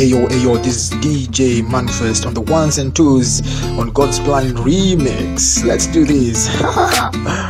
[0.00, 3.44] Ayo, ayo, this is DJ Manifest on the ones and twos
[3.76, 5.62] on God's Plan Remix.
[5.62, 6.48] Let's do this.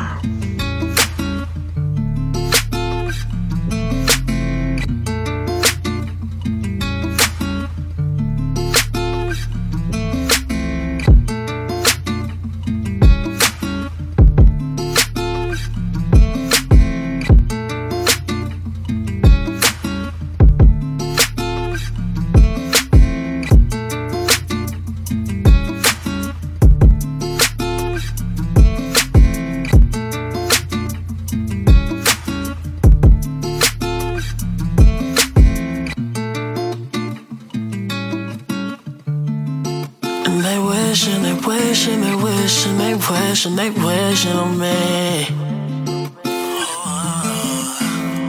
[43.49, 45.27] they wishing on me.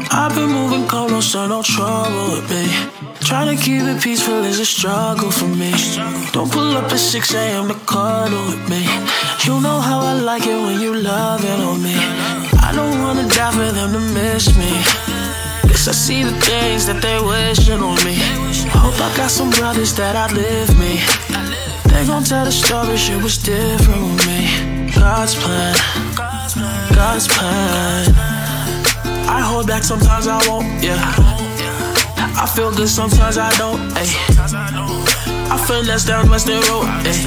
[0.10, 2.66] I've been moving cold, sun, no trouble with me.
[3.20, 5.74] Trying to keep it peaceful is a struggle for me.
[6.32, 7.68] Don't pull up at 6 a.m.
[7.68, 8.84] to cuddle with me.
[9.44, 11.96] You know how I like it when you love it on me.
[12.68, 14.72] I don't wanna die for them to miss me.
[15.68, 18.16] Guess I see the things that they wishing on me.
[18.80, 21.02] Hope I got some brothers that outlive me.
[21.92, 24.41] They gon' tell the story, shit was different with me.
[25.02, 25.76] God's plan,
[26.94, 28.06] God's plan.
[29.28, 31.02] I hold back sometimes I won't, yeah.
[32.38, 34.16] I feel good sometimes I don't, ayy.
[35.50, 37.26] I finesse down Western Road, ayy.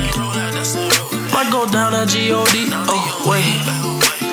[1.33, 3.45] Might go down to G-O-D, oh, wait.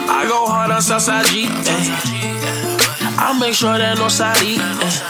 [0.08, 1.89] I go hard on Southside G, ayy.
[3.17, 5.02] I make sure that no side E, ayy.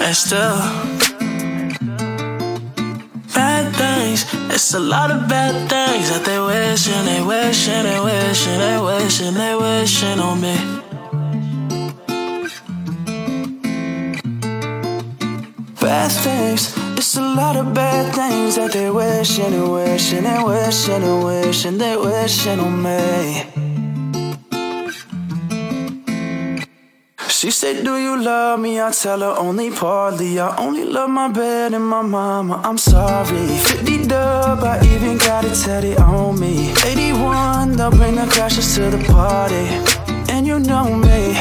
[0.00, 0.56] And still,
[4.66, 9.34] It's a lot of bad things that they wishing, they wishing, they wishing, they wishing,
[9.34, 10.56] they wishing on me.
[15.80, 16.74] Bad things.
[16.98, 21.78] It's a lot of bad things that they wishing, they wishing, they wishing, they wishing,
[21.78, 23.65] they wishing on me.
[27.46, 28.80] She said, Do you love me?
[28.80, 30.40] I tell her only partly.
[30.40, 32.60] I only love my bed and my mama.
[32.64, 33.46] I'm sorry.
[33.46, 36.72] 50 dub, I even got it tatted on me.
[36.84, 39.64] 81, they'll bring the crashes to the party.
[40.28, 41.38] And you know me.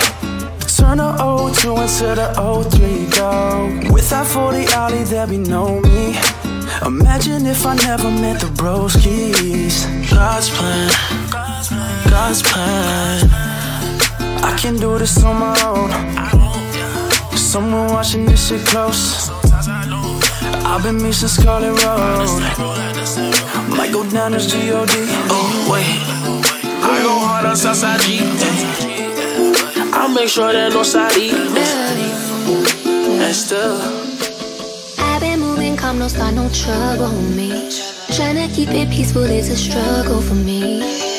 [0.77, 1.09] Turn the
[1.55, 2.27] 02 into the
[2.69, 3.91] 03, go.
[3.91, 6.19] With that 40 Ollie, there be no me.
[6.85, 9.87] Imagine if I never met the broskies.
[10.11, 10.91] God's plan,
[12.11, 13.29] God's plan.
[13.31, 13.44] I
[14.65, 15.91] can do this on my own.
[17.37, 19.29] Someone watching this shit close.
[20.65, 22.41] I've been missing Scarlet Road.
[23.77, 24.93] Might go down as G-O-D.
[25.29, 25.85] Oh, wait.
[26.81, 28.21] I go hard on Southside G.
[29.93, 31.29] I'll make sure that no side E.
[33.23, 33.77] And still.
[34.97, 37.51] I've been moving calm, no start, no trouble with me.
[38.17, 40.59] Tryna keep it peaceful is a struggle for me.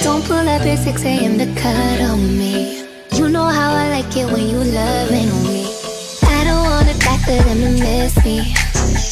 [0.02, 1.38] Don't pull up at 6 a.m.
[1.38, 2.75] to cut on me.
[3.26, 5.66] You know how I like it when you loving me.
[6.22, 8.54] I don't wanna die for them to miss me.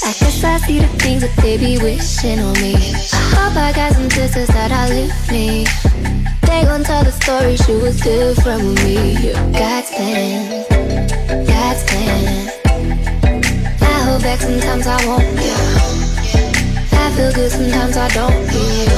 [0.06, 2.76] I guess I see the things that they be wishing on me.
[3.12, 5.66] I hope I got some sisters that outlive me.
[6.46, 9.32] They gon' tell the story, she was different with me.
[9.50, 10.62] God's plan,
[11.50, 12.22] God's plan.
[13.82, 17.02] I hold back sometimes I won't, yeah.
[17.02, 18.94] I feel good sometimes I don't, yeah.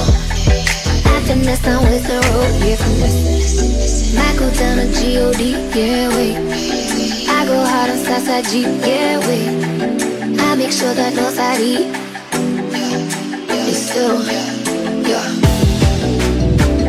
[1.09, 3.76] I finesse down with the road, yeah, finesse.
[4.39, 6.37] Go down to G-O-D, yeah, wait.
[7.29, 9.49] I go hard on Southside G, yeah, wait.
[10.39, 11.91] I make sure that no side E.
[13.69, 14.23] It's still,
[15.09, 15.25] yeah.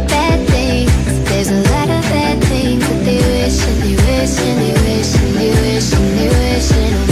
[0.07, 4.59] Bad things, there's a lot of bad things that they wish and they wish and
[4.61, 7.06] they wish and they wish and they wish and Got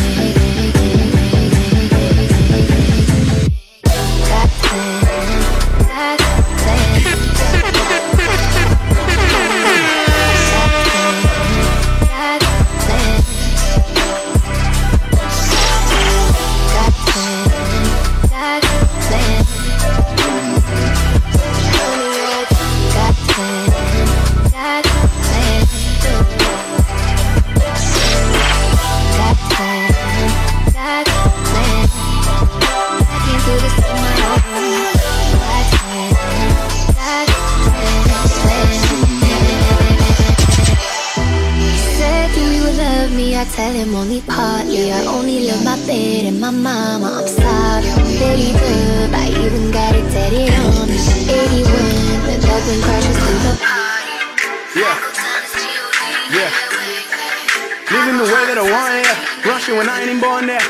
[58.25, 59.51] the way that I want, yeah.
[59.51, 60.61] Rushing when I ain't even born there.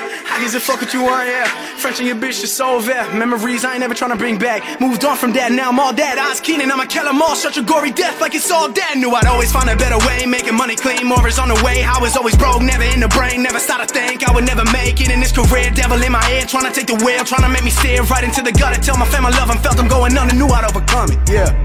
[0.43, 1.47] Is it fuck what you want, yeah.
[1.79, 3.15] French and your bitch is so vet.
[3.15, 4.59] Memories I ain't never trying to bring back.
[4.81, 6.17] Moved on from that, now I'm all dead.
[6.19, 7.35] Eyes keening, I'ma kill them all.
[7.35, 8.97] Such a gory death, like it's all dead.
[8.97, 10.25] Knew I'd always find a better way.
[10.25, 11.83] Making money clean, more is on the way.
[11.83, 13.41] I was always broke, never in the brain.
[13.43, 15.71] Never start to think I would never make it in this career.
[15.71, 17.23] Devil in my head, trying to take the wheel.
[17.23, 18.81] Trying to make me stare right into the gutter.
[18.81, 20.35] Tell my family love them, felt I'm going under.
[20.35, 21.55] Knew I'd overcome it, yeah.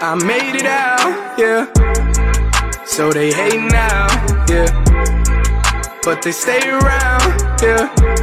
[0.00, 1.83] I made it out, yeah.
[2.94, 4.06] So they hate now,
[4.48, 4.70] yeah.
[6.04, 8.13] But they stay around, yeah.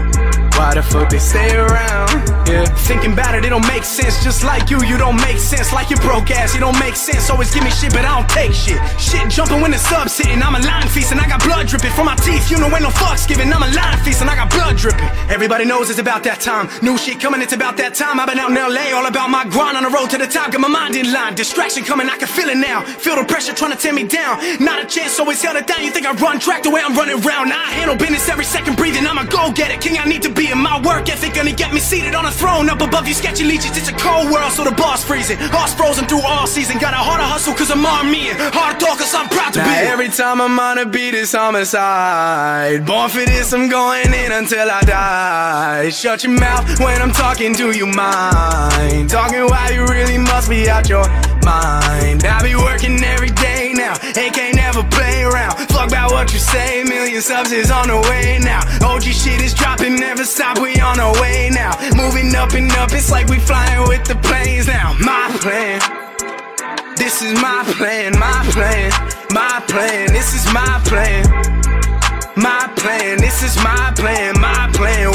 [0.61, 2.21] Why the fuck they stay around?
[2.45, 2.65] Yeah.
[2.85, 4.23] Thinking about it, it don't make sense.
[4.23, 5.73] Just like you, you don't make sense.
[5.73, 7.31] Like your broke ass, you don't make sense.
[7.31, 8.77] Always give me shit, but I don't take shit.
[9.01, 10.37] Shit jumping when the sub's hitting.
[10.37, 12.51] I'm a line feast and I got blood dripping from my teeth.
[12.51, 13.51] You know ain't no fucks given.
[13.51, 15.09] I'm a line feast and I got blood dripping.
[15.33, 16.69] Everybody knows it's about that time.
[16.83, 18.19] New shit coming, it's about that time.
[18.19, 20.51] I've been out in LA, all about my grind on the road to the top.
[20.51, 21.33] Got my mind in line.
[21.33, 22.85] Distraction coming, I can feel it now.
[22.85, 24.37] Feel the pressure trying to tear me down.
[24.61, 25.81] Not a chance, always held it down.
[25.81, 27.49] You think I run track the way I'm running around?
[27.49, 29.07] Now I handle business every second breathing.
[29.07, 29.81] I'm a go get it.
[29.81, 31.33] King, I need to be in my work ethic.
[31.33, 33.75] Gonna get me seated on a throne up above you sketchy leeches.
[33.77, 35.37] It's a cold world, so the boss freezing.
[35.39, 36.77] Heart's frozen through all season.
[36.77, 38.29] Got a harder hustle, cause I'm on me.
[38.53, 39.87] Hard talk, cause I'm proud to now be.
[39.87, 42.85] Every time I'm on a beat, it's homicide.
[42.85, 45.89] Born for this, I'm going in until I die.
[45.89, 49.09] Shut your mouth when I'm talking to you, mind.
[49.09, 51.07] Talking while you really must be out your
[51.43, 52.25] mind.
[52.25, 55.57] I be working every day now, and can't never play around.
[55.69, 58.61] Fuck about what you say, million subs is on the way now.
[58.85, 61.71] OG shit is dropping, never stop, we on our way now.
[61.95, 64.93] Moving up and up, it's like we flying with the planes now.
[64.99, 65.79] My plan.
[66.95, 68.91] This is my plan, my plan,
[69.31, 71.25] my plan, this is my plan.
[72.35, 75.11] My plan, this is my plan, my plan.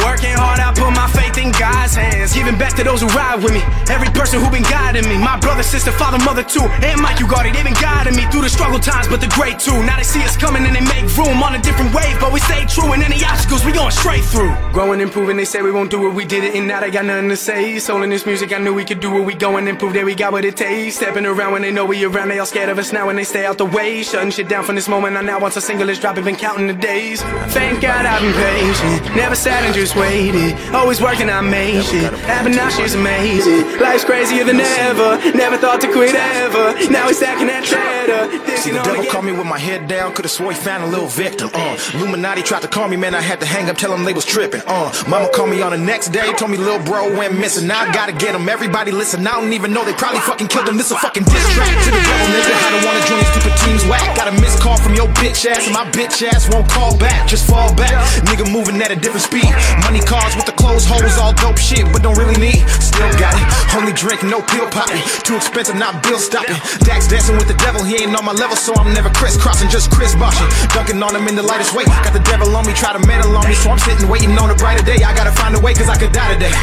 [2.34, 3.62] Giving back to those who ride with me.
[3.88, 5.16] Every person who been guiding me.
[5.16, 6.62] My brother, sister, father, mother too.
[6.84, 7.54] And Mike, it.
[7.54, 9.74] They been guiding me through the struggle times, but the great too.
[9.82, 12.18] Now they see us coming and they make room on a different wave.
[12.20, 14.54] But we stay true and any obstacles we going straight through.
[14.72, 16.14] Growing, improving, they say we won't do it.
[16.14, 17.78] We did it and now they got nothing to say.
[17.78, 19.24] Soul in this music, I knew we could do it.
[19.24, 20.96] We going and prove that we got what it takes.
[20.96, 22.28] Stepping around when they know we around.
[22.28, 24.02] They all scared of us now and they stay out the way.
[24.02, 25.40] Shutting shit down from this moment on now.
[25.40, 27.22] Once a single is dropping, been counting the days.
[27.56, 29.16] Thank God I've been patient.
[29.16, 30.54] Never sat and just waited.
[30.74, 32.12] Always working, I made shit.
[32.24, 33.78] Happen now, she's amazing.
[33.78, 35.18] Life's crazier than ever.
[35.36, 36.74] Never thought to quit ever.
[36.90, 38.30] Now we stacking that cheddar.
[38.56, 40.14] See, the devil caught me with my head down.
[40.14, 41.50] Could've swore he found a little victim.
[41.52, 43.14] Uh, Illuminati tried to call me, man.
[43.14, 44.62] I had to hang up, tell them they was tripping.
[44.66, 47.66] Uh, mama called me on the next day, told me little bro went missing.
[47.66, 48.48] Now I gotta get him.
[48.48, 49.26] Everybody listen.
[49.26, 50.76] I don't even know they probably fucking killed him.
[50.76, 52.54] This a fucking diss track to the devil, nigga.
[52.54, 54.16] I don't wanna join these stupid teams whack.
[54.16, 57.28] Got a missed call from your bitch ass, and my bitch ass won't call back.
[57.28, 57.92] Just fall back.
[58.26, 59.50] Nigga moving at a different speed.
[59.82, 62.62] Money cars with the clothes holes, all dope shit, but don't really need.
[62.78, 63.42] Still got it.
[63.74, 65.02] Only drink, no pill popping.
[65.26, 66.54] Too expensive, not bill stopping.
[66.86, 69.90] Dax dancing with the devil, he ain't on my level, so I'm never crisscrossing, just
[69.90, 70.46] Chris boshing.
[70.70, 71.82] Dunking on him in the lightest way.
[72.06, 74.50] Got the devil on me, try to meddle on me, so I'm sitting waiting on
[74.50, 75.02] a brighter day.
[75.02, 76.54] I gotta find a way, cause I could die today.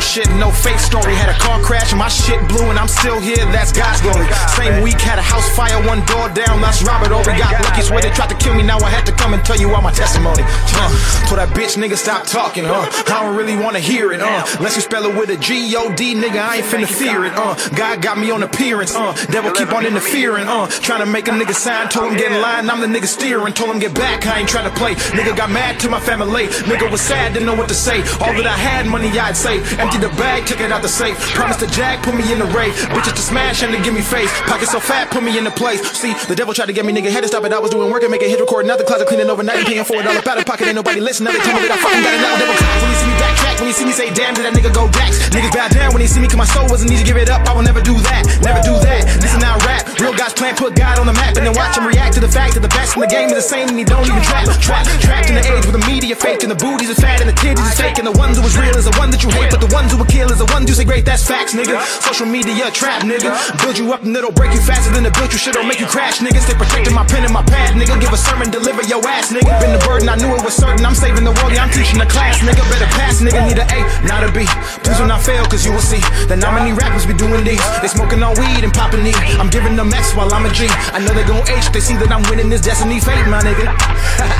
[0.00, 1.12] Real shit, no fake story.
[1.12, 4.26] Had a car crash, and my shit blew, and I'm still here, that's God's glory.
[4.56, 7.30] Same week, had a house fire, one door down, lost Robert over.
[7.36, 9.60] Got lucky, swear they tried to kill me, now I had to come and tell
[9.60, 10.40] you all my testimony.
[10.40, 10.88] Uh,
[11.28, 12.88] told that bitch nigga stop talking, uh.
[13.12, 14.46] I don't really wanna hear it, uh.
[14.56, 17.54] Unless you spell it with a G-O-D, nigga, I ain't finna fear it, uh.
[17.76, 19.12] God got me on appearance, uh.
[19.30, 20.66] Devil keep on interfering, uh.
[20.80, 23.52] Trying to make a nigga sign, told him get in line, I'm the nigga steering,
[23.52, 24.94] told him get back, I ain't trying to play.
[25.12, 28.00] Nigga got mad to my family, nigga was sad, didn't know what to say.
[28.24, 29.60] All that I had, money I'd save.
[29.90, 31.18] Emptied the bag, took it out the safe.
[31.34, 32.70] Promised the jack, put me in the rave.
[32.94, 34.30] Bitches to smash and to give me face.
[34.46, 35.82] Pocket so fat, put me in the place.
[35.98, 37.50] See, the devil tried to get me, nigga, had to stop it.
[37.52, 39.82] I was doing work and make a hit record, not the closet cleaning overnight, paying
[39.82, 41.34] for a dollar out of pocket, ain't nobody listening.
[41.34, 42.38] Now they tell me that I fucking got it now.
[42.38, 44.54] Devil clap when you see me backtrack, when you see me say damn, did that
[44.54, 45.26] nigga go dax?
[45.34, 47.26] Niggas bow down when they see me, cause my soul wasn't easy, to give it
[47.26, 47.42] up.
[47.50, 49.10] I will never do that, never do that.
[49.18, 49.90] Listen now, rap.
[49.98, 52.30] Real guys plan, put God on the map, and then watch him react to the
[52.30, 54.46] fact that the best in the game is the same, and he don't even trap.
[54.62, 57.26] Trap, trapped in the age with the media fake, and the booties are fat, and
[57.26, 59.30] the titties is fake, and the ones who was real is the one that you
[59.34, 61.80] hate, but the ones who will kill is ones who say great, that's facts, nigga.
[62.04, 63.32] Social media trap, nigga.
[63.64, 65.80] Build you up and it'll break you faster than the build you shit or make
[65.80, 66.36] you crash, nigga.
[66.44, 67.96] Stay protecting my pen and my pad, nigga.
[67.96, 69.48] Give a sermon, deliver your ass, nigga.
[69.56, 70.84] Been the burden, I knew it was certain.
[70.84, 72.60] I'm saving the world, yeah, I'm teaching the class, nigga.
[72.68, 73.40] Better pass, nigga.
[73.48, 74.44] Need a A, not a B.
[74.84, 77.64] Please do not fail, cause you will see that not many rappers be doing these.
[77.80, 79.16] They smoking on weed and popping E.
[79.40, 80.68] I'm giving them X while I'm a G.
[80.92, 83.64] I know they gon' H, they see that I'm winning this destiny fate, my nigga.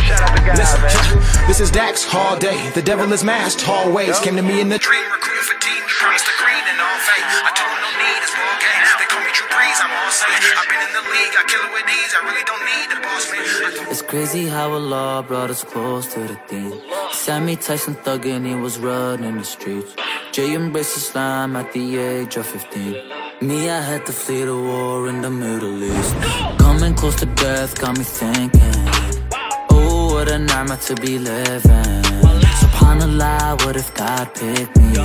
[0.05, 0.61] Shout out, I got it.
[0.61, 2.61] Listen, this is Dax all day.
[2.77, 4.21] The devil is masked always.
[4.21, 5.83] Came to me in the dream, for team.
[6.01, 7.23] Promised the green and all fake.
[7.23, 8.89] I told them no need, it's ball games.
[8.99, 10.35] They call me Drew Brees, I'm all safe.
[10.59, 12.13] I've been in the league, I kill it with ease.
[12.17, 13.91] I really don't need the boss man.
[13.93, 16.73] It's crazy how Allah brought us close to the thing.
[17.13, 19.95] Sammy Tyson thugging, he was running the streets.
[20.33, 23.21] Jay embraced Islam at the age of 15.
[23.43, 26.15] Me, I had to flee the war in the Middle East.
[26.59, 28.81] Coming close to death got me thinking.
[29.71, 32.30] Oh, what a ni'mah to be living.
[32.91, 34.97] SubhanAllah, what if God picked me?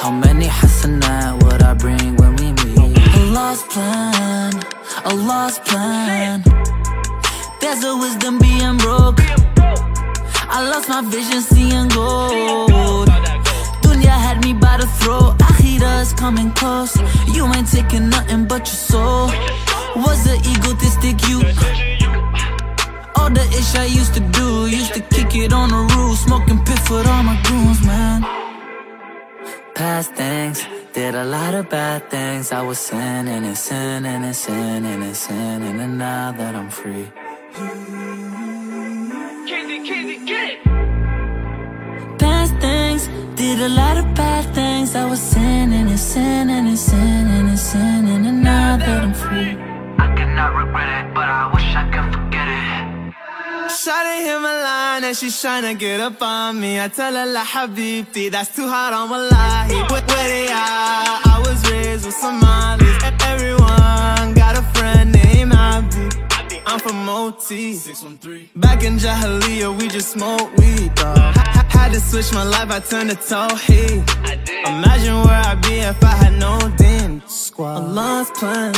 [0.00, 2.78] How many hasanat would I bring when we meet?
[3.14, 4.52] A lost plan,
[5.04, 6.42] a lost plan.
[7.60, 9.20] There's a wisdom being broke.
[10.54, 13.08] I lost my vision, seeing gold.
[13.82, 15.38] Dunya had me by the throat.
[15.38, 16.96] Akhirah's coming close.
[17.28, 19.26] You ain't taking nothing but your soul.
[19.94, 21.91] Was the egotistic you?
[23.22, 24.66] All the ish I used to do.
[24.66, 26.18] Used to kick it on the roof.
[26.18, 28.18] Smoking piff with all my goons, man.
[29.76, 30.58] Past things.
[30.92, 32.50] Did a lot of bad things.
[32.50, 35.78] I was sinning and sinning and sinning and sinning.
[35.84, 37.06] And now that I'm free.
[42.18, 43.02] Past things,
[43.36, 44.96] did a lot of bad things.
[44.96, 49.52] I was sinning and sinning and sinning and sinning, and now that I'm free,
[50.04, 52.21] I cannot regret it, but I wish I could.
[53.82, 56.78] Shawty hit my line and she's tryna get up on me.
[56.78, 59.74] I tell her la habibti, that's too hard on wallahi.
[59.74, 61.18] Where, where they are?
[61.34, 63.02] I was raised with Somalis.
[63.24, 66.62] Everyone got a friend named Abdi.
[66.64, 67.74] I'm from OT.
[67.74, 68.50] 613.
[68.54, 71.18] Back in Jahiliyyah, we just smoke weed, dog.
[71.18, 74.08] Ha- had to switch my life, I turned to Tawheed.
[74.68, 77.20] Imagine where I'd be if I had no deen.
[77.26, 77.82] Squad.
[77.82, 78.74] Allah's plan.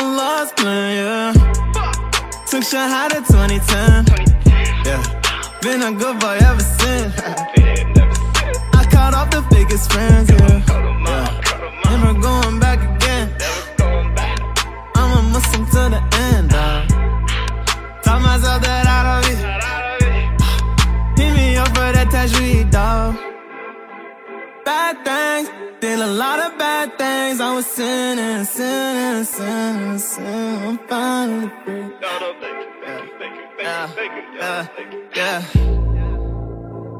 [0.00, 2.09] Allah's plan, yeah.
[2.50, 4.06] Took Shahada 2010.
[4.84, 5.00] Yeah.
[5.62, 7.14] Been a good boy ever since.
[8.74, 10.58] I caught off the biggest friends, yeah.
[11.06, 11.28] yeah.
[11.84, 13.32] Never going back again.
[14.96, 16.56] I'm a Muslim to the end, uh.
[16.56, 18.02] dog.
[18.02, 19.24] Taught myself that I don't
[21.16, 21.22] be.
[21.22, 23.14] Hit me up for that tajweed, dog.
[24.64, 25.48] Bad things,
[25.80, 27.40] did a lot of bad things.
[27.40, 30.66] I was sinning, sinning, sinning, sinning.
[30.68, 31.50] I'm finally.
[35.14, 35.42] Yeah.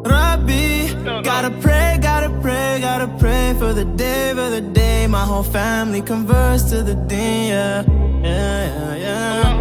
[0.05, 5.43] Rabbi, gotta pray, gotta pray, gotta pray for the day, for the day my whole
[5.43, 7.83] family converts to the deen, yeah,
[8.23, 9.60] yeah, yeah, yeah.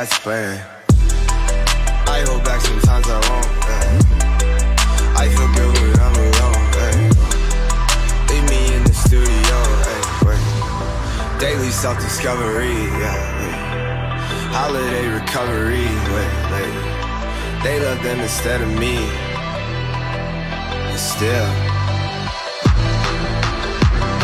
[0.00, 0.56] God's plan.
[2.08, 3.50] I hold back sometimes I won't.
[3.68, 5.20] yeah.
[5.22, 6.64] I feel good when I'm alone.
[6.80, 6.96] Hey.
[8.30, 9.58] Leave me in the studio.
[10.24, 10.40] Wait.
[11.38, 12.80] Daily self discovery.
[12.96, 13.20] Yeah.
[14.56, 15.84] Holiday recovery.
[17.62, 19.04] They love them instead of me.
[20.88, 21.50] But still.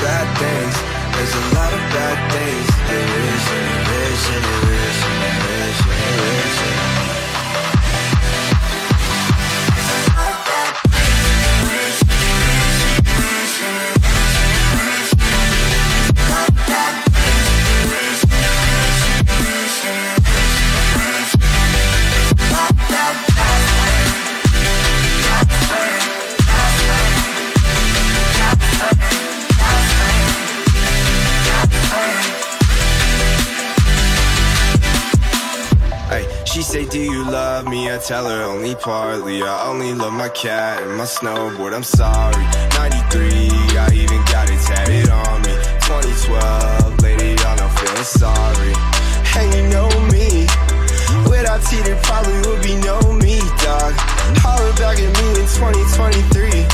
[0.00, 0.76] Bad things.
[1.12, 2.66] There's a lot of bad things.
[2.88, 5.05] They wish and they and they wish
[6.18, 6.75] and
[36.56, 37.92] she say, Do you love me?
[37.92, 39.42] I tell her only partly.
[39.42, 41.74] I only love my cat and my snowboard.
[41.74, 42.44] I'm sorry.
[42.80, 45.52] 93, I even got it tatted on me.
[45.84, 48.72] 2012, lady, y'all not feeling sorry.
[49.36, 50.48] And you know me.
[51.28, 53.92] Without T, there probably would be no me, dog.
[54.40, 56.64] Holler back at me in 2023.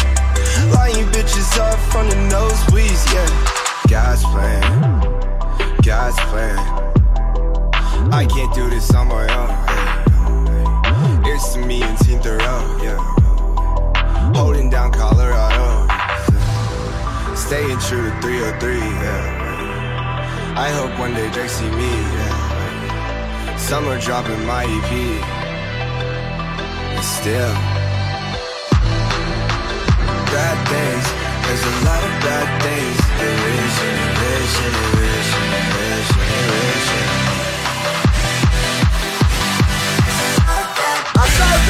[0.79, 3.27] Line you bitches up from the nosebleeds, yeah.
[3.91, 4.63] God's plan.
[5.83, 6.83] God's plan.
[8.13, 9.62] I can't do this on my own.
[11.51, 12.99] To me and Team Thoreau, yeah.
[14.35, 15.87] Holding down Colorado.
[17.35, 20.55] Staying true to 303, yeah.
[20.57, 23.57] I hope one day Drake see me, yeah.
[23.57, 24.93] Summer dropping my EP.
[26.95, 27.55] And still.
[30.33, 31.07] Bad things,
[31.45, 32.99] there's a lot of bad things.
[33.19, 37.12] They wish and they wish and they wish and they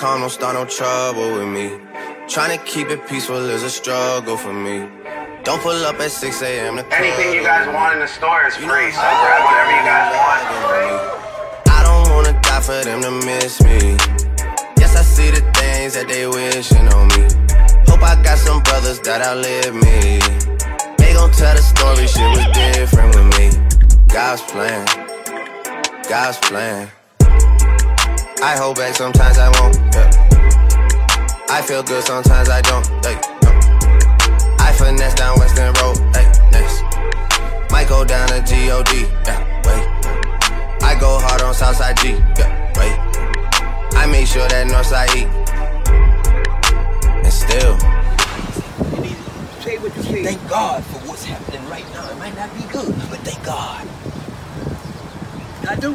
[0.00, 1.68] calm, don't start no trouble with me.
[2.26, 4.88] Trying to keep it peaceful is a struggle for me.
[5.44, 6.78] Don't pull up at 6 a.m.
[6.90, 10.40] Anything you guys want in the store is free, so grab whatever you guys want.
[11.68, 13.78] I don't wanna die for them to miss me.
[14.80, 17.28] Yes, I see the things that they wishing on me.
[17.84, 20.16] Hope I got some brothers that outlive me.
[20.96, 23.46] They gon' tell the story, shit was different with me.
[24.08, 24.86] God's plan,
[26.08, 26.90] God's plan.
[28.42, 29.76] I hold back, sometimes I won't.
[29.92, 30.10] Yeah.
[31.50, 32.86] I feel good, sometimes I don't.
[33.04, 33.50] Hey, no.
[34.58, 35.98] I finesse down Western Road.
[36.16, 36.82] Hey, next.
[37.70, 38.88] Might go down to God.
[39.26, 39.84] Yeah, wait.
[40.82, 42.12] I go hard on Southside G.
[42.38, 42.96] Yeah, wait.
[43.94, 45.24] I make sure that Northside E.
[47.22, 47.78] And still.
[49.60, 50.24] Say what you say.
[50.24, 52.08] Thank God for what's happening right now.
[52.10, 53.86] It might not be good, but thank God.
[55.68, 55.94] I do.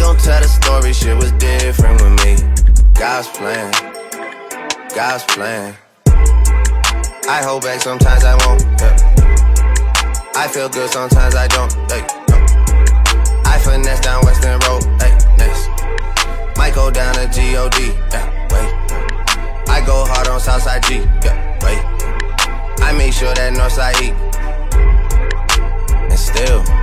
[0.00, 2.32] Gon' tell the story, shit was different with me.
[2.94, 3.70] God's plan,
[4.94, 5.76] God's plan.
[7.28, 8.62] I hold back, sometimes I won't.
[8.80, 8.96] Yeah.
[10.34, 11.70] I feel good, sometimes I don't.
[11.92, 12.36] Hey, no.
[13.44, 14.82] I finesse down Western Road.
[15.02, 15.68] Hey, next.
[16.56, 17.74] Might go down to God.
[18.10, 18.70] Yeah, wait.
[19.68, 20.94] I go hard on Southside G.
[21.22, 21.78] Yeah, wait.
[22.82, 24.12] I make sure that Northside E.
[26.08, 26.79] And still.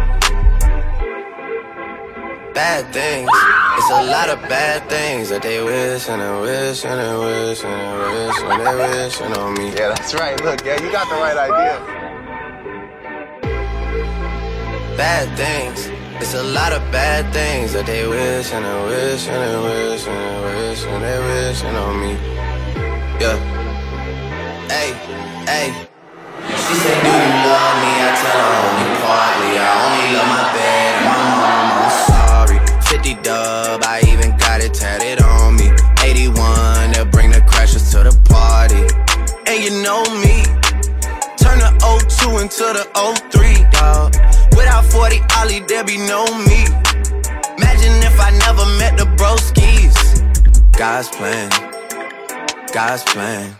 [2.58, 3.30] Bad things.
[3.78, 7.64] It's a lot of bad things that they wish and they wish and they wish
[7.64, 9.70] and they wish and they wishing on me.
[9.78, 10.34] Yeah, that's right.
[10.42, 11.78] Look, yeah, you got the right idea.
[14.98, 15.86] Bad things.
[16.20, 20.08] It's a lot of bad things that they wish and they wish and they wish
[20.08, 22.14] and they wish and they wishing on me.
[23.22, 23.38] Yeah.
[24.66, 24.98] Hey,
[25.46, 25.68] hey.
[26.66, 27.92] She say, Do you love me?
[28.02, 29.52] I tell her only partly.
[29.62, 31.17] I only love my bed
[33.28, 35.70] 50 dub, I even got it tatted on me.
[36.02, 38.84] 81, they'll bring the crashers to the party.
[39.48, 40.44] And you know me.
[41.38, 41.72] Turn the
[42.08, 42.86] 02 into the
[43.32, 44.16] 03, dawg.
[44.56, 46.66] Without 40 Ollie, there be no me.
[47.58, 49.96] Imagine if I never met the broskies.
[50.78, 51.50] God's plan,
[52.74, 53.56] God's plan.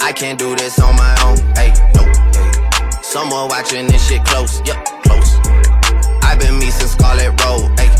[0.00, 1.38] I can't do this on my own.
[1.54, 2.02] Hey, no,
[2.34, 3.02] hey.
[3.02, 5.36] Someone watching this shit close, yep, close.
[6.22, 7.95] I've been me since Scarlet road, hey.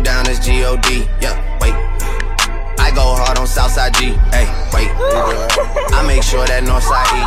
[0.00, 1.76] Go down as G-O-D, yeah, wait.
[2.80, 4.88] I go hard on Southside G, hey, wait.
[5.92, 7.22] I make sure that Northside E.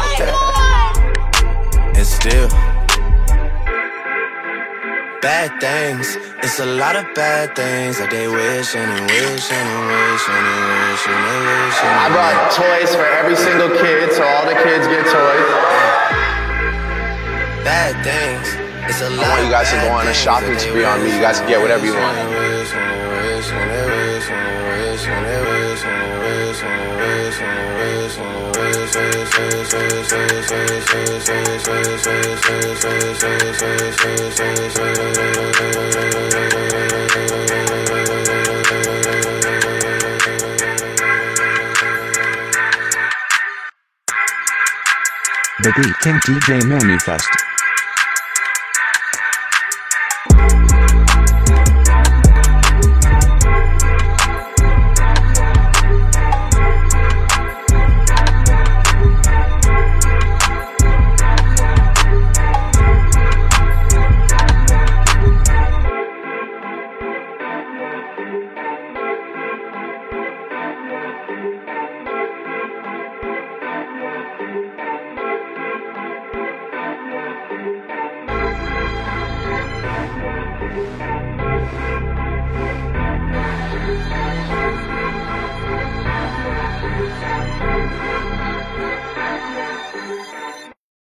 [1.93, 2.49] And still.
[5.21, 10.33] Bad things, it's a lot of bad things that they wishing and wishing and wishing
[10.33, 11.93] and wishing and wishing.
[11.93, 15.49] I brought toys for every single kid, so all the kids get toys.
[17.61, 18.49] Bad things,
[18.89, 21.13] it's a lot I want you guys to go on a shopping spree on me.
[21.13, 22.42] You guys can get whatever you want.
[45.63, 47.42] The Beat King DJ Manifest.